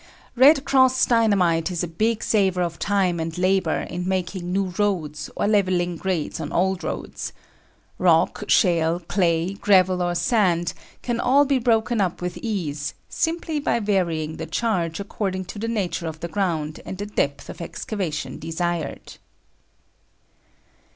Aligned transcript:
"Red 0.35 0.65
Cross" 0.65 1.05
Dynamite 1.05 1.69
is 1.69 1.83
a 1.83 1.87
big 1.87 2.23
saver 2.23 2.63
of 2.63 2.79
time 2.79 3.19
and 3.19 3.37
labor 3.37 3.81
in 3.81 4.09
making 4.09 4.51
new 4.51 4.73
roads, 4.79 5.29
or 5.35 5.47
leveling 5.47 5.95
grades 5.95 6.39
on 6.39 6.51
old 6.51 6.83
roads. 6.83 7.33
Rock, 7.99 8.45
shale, 8.47 8.99
clay, 9.01 9.53
gravel 9.53 10.01
or 10.01 10.15
sand, 10.15 10.73
can 11.03 11.19
all 11.19 11.45
be 11.45 11.59
broken 11.59 12.01
up 12.01 12.19
with 12.19 12.37
ease, 12.37 12.95
simply 13.09 13.59
by 13.59 13.79
varying 13.79 14.37
the 14.37 14.47
charge 14.47 14.99
according 14.99 15.45
to 15.45 15.59
the 15.59 15.67
nature 15.67 16.07
of 16.07 16.19
the 16.19 16.27
ground 16.27 16.79
and 16.83 16.97
the 16.97 17.05
depth 17.05 17.47
of 17.47 17.61
excavation 17.61 18.39
desired. 18.39 19.19